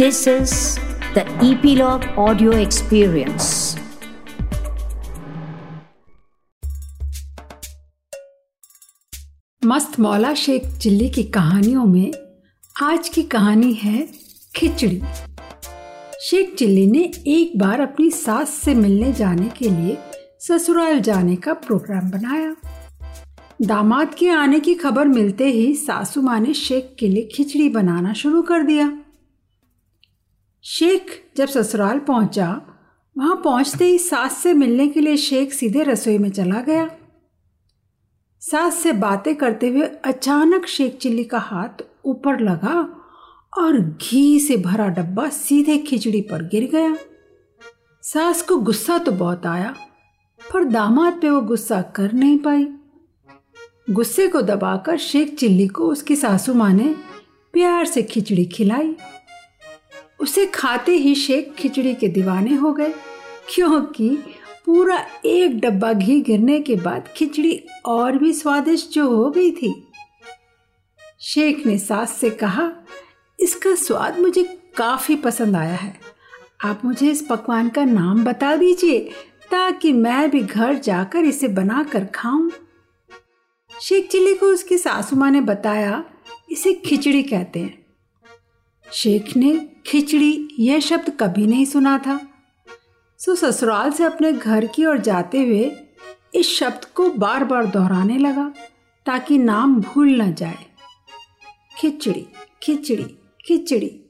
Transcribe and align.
This 0.00 0.26
is 0.26 0.78
the 1.14 1.22
Epilogue 1.46 2.04
Audio 2.16 2.52
Experience. 2.52 3.48
मस्त 9.64 10.00
मौला 10.00 10.34
Sheikh 10.34 10.62
chilli 10.78 11.08
की 11.08 11.22
कहानियों 11.22 11.84
में 11.84 12.12
आज 12.82 13.08
की 13.08 13.22
कहानी 13.22 13.72
है 13.72 14.08
खिचड़ी। 14.56 15.02
शेख 16.20 16.54
चिल्ली 16.54 16.86
ने 16.86 17.12
एक 17.26 17.58
बार 17.58 17.80
अपनी 17.80 18.10
सास 18.10 18.50
से 18.50 18.74
मिलने 18.74 19.12
जाने 19.12 19.48
के 19.48 19.70
लिए 19.70 19.98
ससुराल 20.40 21.00
जाने 21.00 21.36
का 21.36 21.52
प्रोग्राम 21.52 22.10
बनाया। 22.10 22.56
दामाद 23.62 24.14
के 24.14 24.28
आने 24.28 24.60
की 24.60 24.74
खबर 24.74 25.08
मिलते 25.08 25.44
ही 25.44 25.74
सासू 25.74 26.22
माँ 26.22 26.40
ने 26.40 26.54
शेख 26.54 26.96
के 26.98 27.08
लिए 27.08 27.28
खिचड़ी 27.34 27.68
बनाना 27.68 28.12
शुरू 28.12 28.42
कर 28.42 28.62
दिया। 28.62 28.98
शेख 30.64 31.10
जब 31.36 31.48
ससुराल 31.48 31.98
पहुँचा, 31.98 32.48
वहाँ 33.16 33.40
पहुँचते 33.44 33.84
ही 33.84 33.98
सास 33.98 34.36
से 34.36 34.52
मिलने 34.54 34.86
के 34.88 35.00
लिए 35.00 35.16
शेख 35.16 35.52
सीधे 35.52 35.82
रसोई 35.82 36.18
में 36.18 36.30
चला 36.30 36.60
गया। 36.60 36.88
सास 38.42 38.74
से 38.74 38.92
बातें 38.92 39.34
करते 39.36 39.68
हुए 39.68 39.86
अचानक 40.04 40.66
शेख 40.66 40.96
चिल्ली 40.96 41.24
का 41.24 41.38
हाथ 41.38 41.82
ऊपर 42.04 42.40
लगा 42.40 42.78
और 43.52 43.78
घी 43.80 44.40
से 44.40 44.56
भरा 44.56 44.88
डब्बा 44.88 45.28
सीधे 45.28 45.78
खिचड़ी 45.78 46.20
पर 46.20 46.42
गिर 46.44 46.68
गया। 46.70 46.96
सास 48.02 48.42
को 48.42 48.56
गुस्सा 48.58 48.98
तो 48.98 49.12
बहुत 49.12 49.46
आया, 49.46 49.74
पर 50.40 50.64
दामाद 50.64 51.20
पे 51.20 51.30
वो 51.30 51.40
गुस्सा 51.40 51.80
कर 51.96 52.12
नहीं 52.12 52.38
पाई। 52.38 52.66
गुस्से 53.90 54.28
को 54.28 54.42
दबाकर 54.42 54.96
शेख 54.98 55.34
चिल्ली 55.34 55.66
को 55.68 55.88
उसकी 55.88 56.16
सासू 56.16 56.54
माँ 56.54 56.72
ने 56.72 56.94
प्यार 57.54 57.84
से 57.84 58.02
खिचड़ी 58.02 58.44
खिलाई। 58.46 58.94
उसे 60.20 60.46
खाते 60.46 60.92
ही 60.92 61.14
शेख 61.14 61.52
खिचड़ी 61.58 61.94
के 61.94 62.08
दीवाने 62.08 62.54
हो 62.54 62.72
गए, 62.72 62.92
क्योंकि 63.48 64.08
पूरा 64.66 65.04
एक 65.24 65.58
डब्बा 65.60 65.92
घी 65.92 66.20
गिरने 66.20 66.60
के 66.60 66.76
बाद 66.76 67.08
खिचड़ी 67.16 67.56
और 67.86 68.18
भी 68.18 68.32
स्वादिष्ट 68.32 68.90
जो 68.90 69.08
हो 69.08 69.30
गई 69.30 69.50
थी। 69.52 69.72
शेख 71.20 71.66
ने 71.66 71.78
सास 71.78 72.12
से 72.12 72.30
कहा, 72.30 72.70
इसका 73.38 73.74
स्वाद 73.74 74.18
मुझे 74.18 74.44
काफ़ी 74.76 75.16
पसंद 75.16 75.56
आया 75.56 75.74
है। 75.74 75.94
आप 76.64 76.84
मुझे 76.84 77.10
इस 77.10 77.26
पकवान 77.30 77.68
का 77.68 77.84
नाम 77.84 78.24
बता 78.24 78.54
दीजिए, 78.56 78.98
ताकि 79.50 79.92
मैं 79.92 80.30
भी 80.30 80.40
घर 80.40 80.74
जाकर 80.74 81.24
इसे 81.24 81.48
बनाकर 81.48 82.04
खाऊं। 82.04 82.50
शेख 83.72 84.08
चिल्ली 84.08 84.34
को 84.34 84.46
उसकी 84.46 84.78
सासू 84.78 85.16
माँ 85.16 85.30
ने 85.30 85.40
बताया, 85.40 86.02
इसे 86.50 86.72
खिचड़ी 86.74 87.22
कहते 87.22 87.60
हैं। 87.60 87.79
शेख 88.92 89.36
ने 89.36 89.68
खिचड़ी, 89.86 90.48
यह 90.58 90.80
शब्द 90.80 91.10
कभी 91.20 91.46
नहीं 91.46 91.64
सुना 91.64 91.98
था। 91.98 92.20
सो 93.20 93.34
ससुराल 93.34 93.90
से 93.90 94.04
अपने 94.04 94.32
घर 94.32 94.66
की 94.66 94.84
ओर 94.84 94.98
जाते 94.98 95.42
हुए 95.42 95.70
इस 96.34 96.48
शब्द 96.48 96.84
को 96.84 97.08
बार 97.10 97.44
बार 97.44 97.66
दोहराने 97.66 98.18
लगा, 98.18 98.52
ताकि 99.06 99.38
नाम 99.38 99.80
भूल 99.80 100.22
न 100.22 100.34
जाए। 100.34 100.58
खिचड़ी 101.78 102.26
खिचड़ी 102.62 103.04
खिचड़ी। 103.46 104.00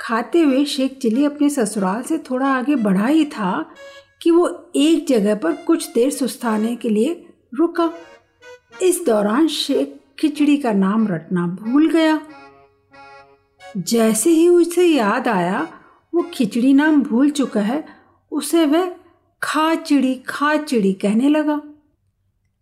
खाते 0.00 0.40
हुए 0.40 0.64
शेख 0.64 0.98
चिली 0.98 1.24
अपने 1.24 1.50
ससुराल 1.50 2.02
से 2.02 2.18
थोड़ा 2.18 2.46
आगे 2.46 2.76
बढ़ा 2.76 3.06
ही 3.06 3.24
था 3.24 3.74
कि 4.22 4.30
वो 4.30 4.70
एक 4.76 5.06
जगह 5.06 5.34
पर 5.34 5.52
कुछ 5.52 5.92
देर 5.92 6.10
सुस्ताने 6.10 6.76
के 6.76 6.88
लिए 6.88 7.26
रुका। 7.54 7.92
इस 8.82 9.04
दौरान 9.06 9.46
शेख 9.48 9.98
खिचड़ी 10.18 10.56
का 10.56 10.72
नाम 10.72 11.08
रटना 11.08 11.46
भूल 11.46 11.88
गया। 11.90 12.20
जैसे 13.76 14.30
ही 14.30 14.48
उसे 14.48 14.86
याद 14.86 15.28
आया, 15.28 15.68
वो 16.14 16.22
खिचड़ी 16.34 16.72
नाम 16.74 17.02
भूल 17.02 17.30
चुका 17.30 17.60
है, 17.60 17.84
उसे 18.32 18.66
वह 18.66 18.94
खा 19.42 19.74
चिड़ी 19.74 20.14
खा 20.14 20.56
चिड़ी 20.56 20.92
कहने 20.92 21.28
लगा। 21.28 21.62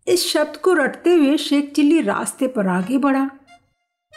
इस 0.09 0.27
शब्द 0.27 0.57
को 0.57 0.73
रटते 0.73 1.15
हुए 1.15 1.37
शेख 1.37 1.73
चिल्ली 1.73 2.01
रास्ते 2.01 2.47
पर 2.47 2.67
आगे 2.67 2.99
बढ़ा। 2.99 3.31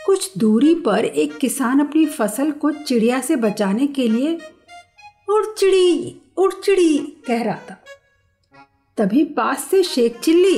कुछ 0.06 0.38
दूरी 0.38 0.76
पर 0.76 1.06
एक 1.06 1.38
किसान 1.38 1.80
अपनी 1.80 2.06
फ़सल 2.06 2.52
को 2.52 2.72
चिड़िया 2.72 3.22
से 3.22 3.36
बचाने 3.36 3.88
के 3.88 4.08
लिए, 4.08 4.40
उड़ 5.30 5.46
चिड़ी 5.58 6.18
उड़ 6.38 6.54
चिड़ी, 6.54 6.98
कह 6.98 7.44
रहा 7.44 7.60
था। 7.70 7.84
तभी 8.98 9.24
पास 9.24 9.64
से 9.64 9.84
शेख 9.84 10.20
चिल्ली, 10.20 10.58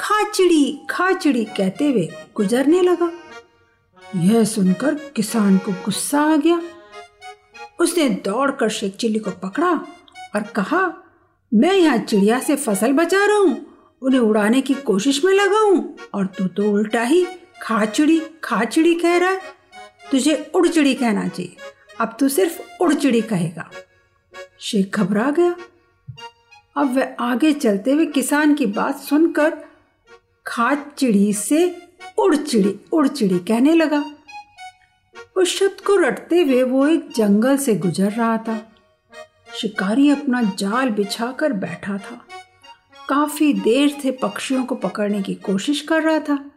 खा 0.00 0.30
चिड़ी 0.30 0.80
खा 0.90 1.12
चिड़ी, 1.12 1.44
कहते 1.44 1.90
हुए 1.90 2.08
गुजरने 2.34 2.82
लगा। 2.82 3.10
यह 4.16 4.44
सुनकर 4.44 4.94
किसान 5.16 5.58
को 5.58 5.72
गुस्सा 5.84 6.20
आ 6.22 6.36
गया। 6.36 6.60
उसने 7.80 8.08
दौड़कर 8.24 8.68
शेख 8.68 8.96
चिल्ली 8.96 9.18
को 9.18 9.30
पकड़ा 9.42 9.72
और 10.34 10.42
कहा, 10.56 10.80
मैं 11.52 11.74
यहाँ 11.74 11.98
चिड़िया 11.98 12.38
से 12.40 12.56
फ़सल 12.56 12.92
बचा 12.92 13.24
रहा 13.26 13.36
हूँ, 13.36 13.56
उन्हें 14.02 14.20
उड़ाने 14.20 14.60
की 14.60 14.74
कोशिश 14.74 15.24
में 15.24 15.32
लगा 15.32 15.60
हूँ 15.60 15.96
और 16.14 16.26
तू 16.28 16.46
तो 16.46 16.70
उल्टा 16.72 17.02
ही 17.02 17.24
खाचिड़ी 17.62 18.20
खाचिड़ी 18.44 18.94
कह 18.94 19.16
रहा 19.18 19.30
है। 19.30 19.40
तुझे 20.10 20.34
उड़चिड़ी 20.54 20.94
कहना 20.94 21.26
चाहिए, 21.28 21.56
अब 22.00 22.16
तू 22.20 22.28
सिर्फ़ 22.28 22.60
उड़चिड़ी 22.82 23.20
कहेगा। 23.22 23.70
शेख 24.60 24.96
घबरा 24.96 25.30
गया। 25.30 25.54
अब 26.76 26.94
वह 26.96 27.16
आगे 27.20 27.52
चलते 27.52 27.92
हुए 27.92 28.06
किसान 28.08 28.54
की 28.54 28.66
बात 28.68 29.00
सुनकर 29.00 29.56
खाचिड़ी 30.46 31.32
से 31.32 31.68
उड़चिड़ी 32.18 32.78
उड़चिड़ी 32.92 33.38
कहने 33.38 33.74
लगा। 33.74 34.04
उस 35.36 35.58
शब्द 35.58 35.80
को 35.80 35.96
रटते 35.96 36.42
हुए 36.42 36.62
वो 36.62 36.86
एक 36.86 37.08
जंगल 37.16 37.56
से 37.56 37.74
गुजर 37.74 38.10
रहा 38.10 38.36
था। 38.38 38.60
शिकारी 39.54 40.10
अपना 40.10 40.42
जाल 40.58 40.90
बिछाकर 40.90 41.52
बैठा 41.52 41.98
था। 41.98 42.26
काफ़ी 43.08 43.52
देर 43.52 43.88
से 43.88 44.10
पक्षियों 44.10 44.64
को 44.64 44.74
पकड़ने 44.74 45.22
की 45.22 45.34
कोशिश 45.34 45.80
कर 45.80 46.02
रहा 46.02 46.18
था। 46.18 46.50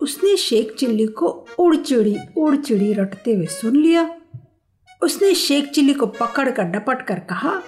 उसने 0.00 0.36
शेख 0.36 0.74
चिल्ली 0.74 1.06
को 1.06 1.26
उड़चिड़ी 1.58 2.16
उड़चिड़ी 2.36 2.92
रटते 2.92 3.34
हुए 3.34 3.46
सुन 3.46 3.76
लिया। 3.76 4.14
उसने 5.02 5.34
शेख 5.34 5.68
चिल्ली 5.68 5.94
को 5.94 6.06
पकड़कर 6.06 6.64
डपट 6.64 7.06
कर 7.06 7.18
कहा, 7.20 7.62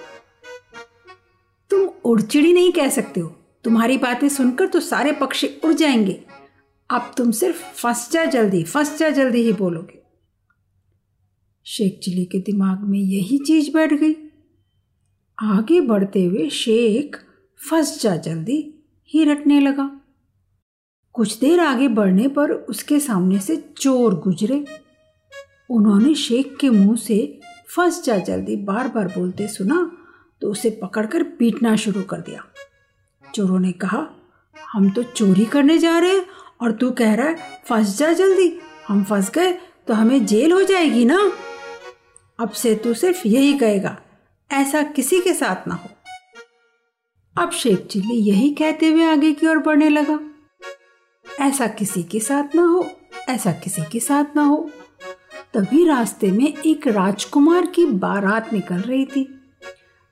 तुम 1.71 1.88
उड़चिड़ी 2.04 2.53
नहीं 2.53 2.72
कह 2.72 2.88
सकते 2.88 3.21
हो। 3.21 3.28
तुम्हारी 3.65 3.99
बातें 3.99 4.28
सुनकर 4.28 4.66
तो 4.66 4.81
सारे 4.81 5.12
पक्षी 5.12 5.47
उड़ 5.65 5.72
जाएँगे। 5.72 6.21
अब 6.94 7.10
तुम 7.16 7.31
सिर्फ़ 7.31 7.62
फंस 7.75 8.10
जा 8.12 8.25
जल्दी, 8.25 8.62
फंस 8.65 8.99
जा 8.99 9.09
जल्दी 9.10 9.43
ही 9.43 9.53
बोलोगे। 9.53 10.03
शेख 11.66 11.99
चिली 12.03 12.25
के 12.25 12.38
दिमाग 12.38 12.81
में 12.81 12.99
यही 12.99 13.38
चीज़ 13.38 13.72
बैठ 13.72 13.93
गई। 13.93 14.15
आगे 15.38 15.81
बढ़ते 15.81 16.25
हुए 16.25 16.49
शेख 16.50 17.16
फंस 17.71 18.00
जा 18.03 18.16
जल्दी 18.16 18.59
ही 19.10 19.25
रटने 19.25 19.60
लगा। 19.60 19.91
कुछ 21.12 21.38
देर 21.38 21.60
आगे 21.60 21.88
बढ़ने 21.88 22.28
पर 22.28 22.50
उसके 22.50 23.00
सामने 23.00 23.38
से 23.38 23.56
चोर 23.78 24.15
गुजरे। 24.15 24.65
उन्होंने 25.71 26.15
शेख 26.15 26.56
के 26.60 26.71
मुँह 26.71 26.97
से 26.97 27.41
फंस 27.77 28.04
जा 28.04 28.19
जल्दी 28.19 28.56
बार 28.56 28.88
बार 28.88 29.09
बोलते 29.09 29.49
सुना 29.49 29.81
तो 30.41 30.50
उसे 30.50 30.71
पकड़कर 30.83 31.22
पीटना 31.22 31.77
शुरू 31.77 32.03
कर 32.03 32.21
दिया। 32.21 32.44
चोरों 33.34 33.59
ने 33.59 33.72
कहा, 33.72 34.06
हम 34.72 34.91
तो 34.91 35.03
चोरी 35.03 35.44
करने 35.44 35.78
जा 35.78 35.99
रहे 35.99 36.10
हैं 36.10 36.27
और 36.60 36.72
तू 36.72 36.91
कह 36.91 37.15
रहा 37.15 37.26
है, 37.26 37.62
फंस 37.66 37.98
जा 37.98 38.12
जल्दी। 38.12 38.59
हम 38.88 39.04
फंस 39.04 39.31
गए 39.31 39.53
तो 39.87 39.94
हमें 39.94 40.25
जेल 40.26 40.53
हो 40.53 40.62
जाएगी 40.62 41.04
ना? 41.04 41.32
अब 42.38 42.50
से 42.50 42.75
तू 42.75 42.94
सिर्फ़ 42.94 43.26
यही 43.28 43.53
कहेगा, 43.59 43.97
ऐसा 44.50 44.82
किसी 44.82 45.20
के 45.20 45.32
साथ 45.34 45.69
ना 45.69 45.75
हो। 45.75 45.88
अब 47.37 47.50
शेख 47.50 47.87
चिल्ली 47.87 48.15
यही 48.15 48.50
कहते 48.50 48.88
हुए 48.88 49.04
आगे 49.04 49.32
की 49.32 49.47
ओर 49.47 49.59
बढ़ने 49.59 49.88
लगा। 49.88 50.19
ऐसा 51.41 51.66
किसी 51.66 52.03
के 52.03 52.20
साथ 52.20 52.54
ना 52.54 52.62
हो, 52.62 52.86
ऐसा 53.28 53.53
किसी 53.53 53.82
के 53.82 54.00
साथ 54.00 54.36
ना 54.36 54.42
हो। 54.42 54.71
तभी 55.54 55.84
रास्ते 55.86 56.31
में 56.31 56.47
एक 56.66 56.86
राजकुमार 56.86 57.66
की 57.66 57.84
बारात 57.84 58.53
निकल 58.53 58.77
रही 58.77 59.04
थी। 59.07 59.24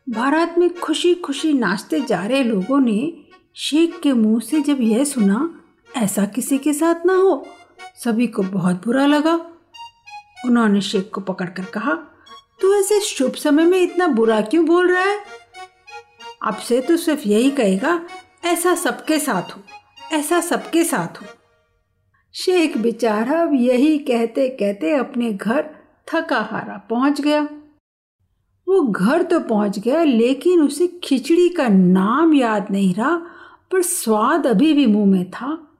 बारात 0.08 0.58
में 0.58 0.74
खुशी 0.74 1.14
खुशी 1.14 1.52
नाचते 1.52 2.00
जा 2.00 2.24
रहे 2.26 2.42
लोगों 2.44 2.80
ने 2.80 3.12
शेख 3.56 3.98
के 4.00 4.12
मुँह 4.12 4.40
से 4.40 4.60
जब 4.60 4.80
यह 4.80 5.04
सुना 5.04 5.61
ऐसा 5.96 6.24
किसी 6.24 6.58
के 6.58 6.72
साथ 6.72 7.06
ना 7.06 7.14
हो। 7.14 7.46
सभी 8.04 8.26
को 8.26 8.42
बहुत 8.42 8.84
बुरा 8.84 9.06
लगा। 9.06 9.34
उन्होंने 10.44 10.80
शेख 10.80 11.10
को 11.14 11.20
पकड़कर 11.20 11.64
कहा, 11.64 11.94
तू 12.60 12.74
ऐसे 12.74 13.00
शुभ 13.00 13.32
समय 13.32 13.64
में 13.64 13.80
इतना 13.80 14.06
बुरा 14.06 14.40
क्यों 14.40 14.66
बोल 14.66 14.92
रहा 14.92 15.02
है? 15.02 15.20
अब 16.42 16.56
से 16.56 16.80
तो 16.80 16.96
सिर्फ़ 16.96 17.28
यही 17.28 17.50
कहेगा, 17.50 18.06
ऐसा 18.44 18.74
सबके 18.74 19.18
साथ 19.18 19.56
हो, 19.56 19.62
ऐसा 20.12 20.40
सबके 20.40 20.84
साथ 20.84 21.22
हो। 21.22 21.26
शेख 22.34 22.76
बेचारा 22.78 23.42
अब 23.42 23.54
यही 23.54 23.98
कहते 23.98 24.48
कहते 24.48 24.94
अपने 24.94 25.32
घर 25.32 25.70
थका 26.12 26.40
हारा 26.40 26.76
पहुँच 26.90 27.20
गया। 27.20 27.48
वो 28.68 28.82
घर 28.82 29.22
तो 29.22 29.40
पहुँच 29.40 29.78
गया, 29.78 30.02
लेकिन 30.02 30.62
उसे 30.62 31.00
खिचड़ी 31.04 31.48
का 31.48 31.68
नाम 31.68 32.34
याद 32.34 32.66
नहीं 32.70 32.94
रहा, 32.94 33.16
पर 33.72 33.82
स्वाद 33.82 34.46
अभी 34.46 34.72
भी 34.72 34.86
मुँह 34.86 35.06
में 35.06 35.30
था। 35.30 35.71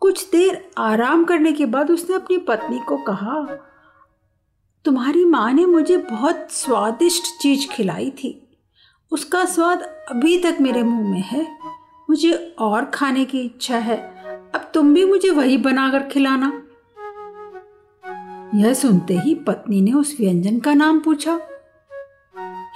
कुछ 0.00 0.30
देर 0.30 0.70
आराम 0.78 1.24
करने 1.24 1.52
के 1.52 1.66
बाद 1.66 1.90
उसने 1.90 2.16
अपनी 2.16 2.36
पत्नी 2.38 2.78
को 2.78 2.96
कहा, 2.96 3.42
तुम्हारी 4.84 5.24
माँ 5.24 5.52
ने 5.52 5.66
मुझे 5.66 5.96
बहुत 5.96 6.46
स्वादिष्ट 6.50 7.42
चीज़ 7.42 7.68
खिलाई 7.68 8.10
थी। 8.10 8.58
उसका 9.12 9.44
स्वाद 9.44 9.82
अभी 9.82 10.38
तक 10.38 10.56
मेरे 10.60 10.82
मुँह 10.82 11.10
में 11.10 11.20
है। 11.20 11.46
मुझे 12.10 12.56
और 12.58 12.84
खाने 12.84 13.24
की 13.24 13.40
इच्छा 13.40 13.76
है। 13.76 13.96
अब 14.54 14.70
तुम 14.74 14.94
भी 14.94 15.04
मुझे 15.04 15.30
वही 15.30 15.56
बनाकर 15.56 16.02
खिलाना। 16.02 16.62
यह 18.54 18.74
सुनते 18.74 19.14
ही 19.14 19.34
पत्नी 19.34 19.80
ने 19.80 19.92
उस 19.92 20.16
व्यंजन 20.20 20.58
का 20.58 20.74
नाम 20.74 21.00
पूछा। 21.00 21.40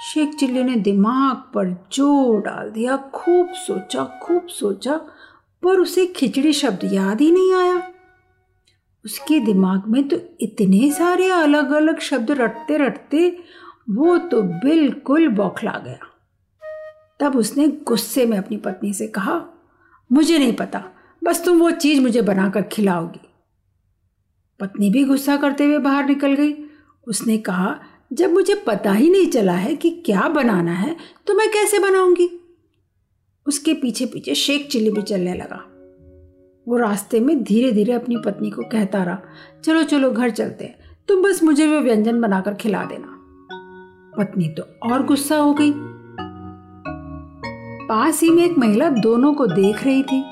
शेख 0.03 0.35
चिल्ली 0.35 0.63
ने 0.63 0.75
दिमाग 0.75 1.35
पर 1.35 1.87
ज़ोर 1.93 2.41
डाल 2.41 2.69
दिया। 2.71 2.97
खूब 2.97 3.49
सोचा 3.49 4.19
खूब 4.23 4.47
सोचा। 4.47 4.99
पर 5.65 5.79
उसे 5.79 6.05
खिचड़ी 6.07 6.53
शब्द 6.53 6.93
याद 6.93 7.21
ही 7.21 7.31
नहीं 7.31 7.53
आया। 7.53 7.91
उसके 9.05 9.39
दिमाग 9.39 9.87
में 9.87 10.07
तो 10.07 10.17
इतने 10.41 10.91
सारे 10.91 11.29
अलग 11.29 11.71
अलग 11.71 11.99
शब्द 11.99 12.31
रटते 12.31 12.77
रटते 12.77 13.27
वो 13.89 14.17
तो 14.17 14.41
बिल्कुल 14.41 15.27
बौखला 15.27 15.71
गया। 15.85 16.07
तब 17.19 17.35
उसने 17.35 17.67
गुस्से 17.67 18.25
में 18.25 18.37
अपनी 18.37 18.57
पत्नी 18.57 18.93
से 18.93 19.07
कहा, 19.07 19.41
मुझे 20.11 20.37
नहीं 20.37 20.53
पता, 20.53 20.83
बस 21.23 21.43
तुम 21.45 21.59
वो 21.59 21.71
चीज़ 21.71 22.01
मुझे 22.01 22.21
बनाकर 22.21 22.61
खिलाओगी। 22.61 23.19
पत्नी 24.59 24.89
भी 24.89 25.03
गुस्सा 25.03 25.37
करते 25.37 25.65
हुए 25.65 25.77
बाहर 25.77 26.05
निकल 26.05 26.33
गई। 26.33 26.53
उसने 27.07 27.37
कहा, 27.37 27.79
जब 28.13 28.33
मुझे 28.33 28.55
पता 28.67 28.91
ही 28.91 29.09
नहीं 29.09 29.27
चला 29.27 29.53
है 29.53 29.75
कि 29.75 29.89
क्या 30.05 30.27
बनाना 30.29 30.73
है 30.73 30.95
तो 31.27 31.33
मैं 31.33 31.49
कैसे 31.51 31.79
बनाऊँगी? 31.79 32.29
उसके 33.47 33.73
पीछे 33.73 34.05
पीछे 34.05 34.35
शेख 34.35 34.67
चिल्ली 34.67 34.91
भी 34.91 35.01
चलने 35.01 35.33
लगा। 35.33 35.63
वो 36.67 36.77
रास्ते 36.77 37.19
में 37.19 37.43
धीरे 37.43 37.71
धीरे 37.71 37.93
अपनी 37.93 38.17
पत्नी 38.17 38.49
को 38.49 38.61
कहता 38.61 39.03
रहा, 39.03 39.19
चलो 39.63 39.83
चलो, 39.83 40.11
घर 40.11 40.29
चलते 40.29 40.65
हैं। 40.65 40.75
तुम 41.07 41.21
बस 41.23 41.43
मुझे 41.43 41.67
वो 41.67 41.79
व्यंजन 41.79 42.21
बनाकर 42.21 42.53
खिला 42.53 42.83
देना। 42.85 43.11
पत्नी 44.17 44.47
तो 44.49 44.63
और 44.83 45.05
गुस्सा 45.05 45.37
हो 45.37 45.53
गई। 45.53 45.73
पास 47.87 48.21
ही 48.21 48.29
में 48.29 48.43
एक 48.45 48.57
महिला 48.57 48.89
दोनों 48.89 49.33
को 49.33 49.47
देख 49.47 49.83
रही 49.83 50.03
थी। 50.03 50.23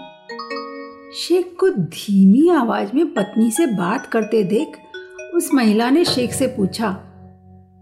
शेख 1.16 1.56
को 1.60 1.70
धीमी 1.70 2.50
आवाज़ 2.50 2.96
में 2.96 3.14
पत्नी 3.14 3.52
से 3.52 3.66
बात 3.68 4.06
करते 4.06 4.44
देख 4.44 4.78
उस 5.36 5.54
महिला 5.54 5.90
ने 5.90 6.06
शेख 6.06 6.32
से 6.32 6.48
पूछा, 6.48 6.92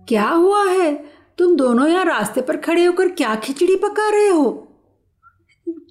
क्या 0.08 0.28
हुआ 0.28 0.66
है? 0.66 0.94
तुम 1.38 1.56
दोनों 1.56 1.88
यहाँ 1.88 2.06
रास्ते 2.06 2.42
पर 2.42 2.58
खड़े 2.58 2.86
होकर 2.86 3.10
क्या 3.10 3.36
खिचड़ी 3.36 3.76
पका 3.76 4.10
रहे 4.10 4.28
हो? 4.28 4.68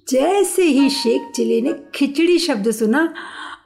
जैसे 0.09 0.63
ही 0.63 0.89
शेख 0.89 1.21
चिली 1.35 1.61
ने 1.61 1.73
खिचड़ी 1.95 2.39
शब्द 2.39 2.71
सुना, 2.71 3.13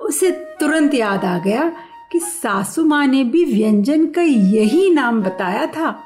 उसे 0.01 0.31
तुरंत 0.31 0.93
याद 0.93 1.25
आ 1.25 1.39
गया 1.39 1.71
कि 2.11 2.19
सासू 2.19 2.85
माँ 2.85 3.07
ने 3.07 3.23
भी 3.23 3.45
व्यंजन 3.45 4.05
का 4.05 4.21
यही 4.21 4.89
नाम 4.89 5.21
बताया 5.21 5.65
था। 5.65 6.03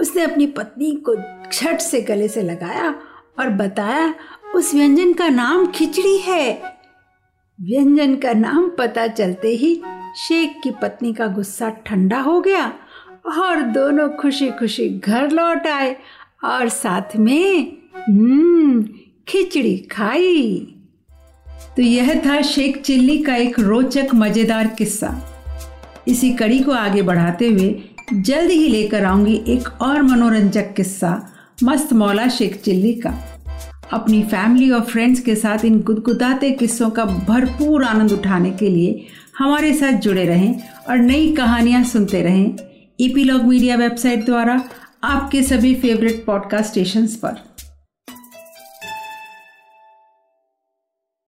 उसने 0.00 0.22
अपनी 0.22 0.46
पत्नी 0.46 0.92
को 0.92 1.14
झट 1.52 1.78
से 1.78 2.00
गले 2.00 2.28
से 2.28 2.42
लगाया 2.42 2.94
और 3.38 3.48
बताया, 3.48 4.14
उस 4.54 4.74
व्यंजन 4.74 5.12
का 5.12 5.28
नाम 5.28 5.66
खिचड़ी 5.66 6.18
है। 6.18 6.78
व्यंजन 7.60 8.16
का 8.16 8.32
नाम 8.32 8.70
पता 8.78 9.06
चलते 9.06 9.48
ही 9.48 9.82
शेख 10.16 10.60
की 10.62 10.70
पत्नी 10.70 11.14
का 11.14 11.26
गुस्सा 11.26 11.70
ठंडा 11.70 12.20
हो 12.20 12.40
गया 12.40 12.72
और 13.26 13.62
दोनों 13.62 14.08
खुशी 14.08 14.50
खुशी 14.50 14.88
घर 14.88 15.30
लौट 15.30 15.66
आए 15.66 15.96
और 16.44 16.68
साथ 16.68 17.16
में 17.16 17.76
हम्म 18.08 18.88
खिचड़ी 19.28 19.76
खाई। 19.76 20.74
तो 21.76 21.82
यह 21.82 22.14
था 22.26 22.40
शेख 22.42 22.80
चिल्ली 22.82 23.18
का 23.18 23.34
एक 23.36 23.58
रोचक, 23.60 24.08
मज़ेदार 24.14 24.66
किस्सा। 24.66 25.10
इसी 26.08 26.30
कड़ी 26.30 26.58
को 26.58 26.72
आगे 26.72 27.02
बढ़ाते 27.02 27.48
हुए 27.48 27.82
जल्द 28.14 28.50
ही 28.50 28.68
लेकर 28.68 29.04
आऊँगी 29.04 29.34
एक 29.48 29.68
और 29.82 30.02
मनोरंजक 30.02 30.72
किस्सा, 30.76 31.10
मस्त 31.64 31.92
मौला 31.92 32.28
शेख 32.28 32.60
चिल्ली 32.62 32.92
का। 32.94 33.10
अपनी 33.92 34.22
फैमिली 34.22 34.70
और 34.70 34.80
फ्रेंड्स 34.80 35.20
के 35.20 35.34
साथ 35.34 35.64
इन 35.64 35.80
गुदगुदाते 35.80 36.50
किस्सों 36.50 36.90
का 36.90 37.04
भरपूर 37.04 37.84
आनंद 37.84 38.12
उठाने 38.12 38.50
के 38.50 38.70
लिए 38.70 39.06
हमारे 39.38 39.74
साथ 39.74 39.92
जुड़े 39.92 40.24
रहें 40.24 40.62
और 40.88 40.98
नई 40.98 41.32
कहानियाँ 41.34 41.84
सुनते 41.84 42.22
रहें। 42.22 42.56
ईपीलॉग 43.00 43.42
मीडिया 43.42 43.76
वेबसाइट 43.76 44.24
द्वारा 44.24 44.62
आपके 45.04 45.42
सभी 45.42 45.74
फेवरेट 45.74 46.24
पॉडकास्ट 46.26 46.70
स्टेशंस 46.70 47.16
पर। 47.16 47.47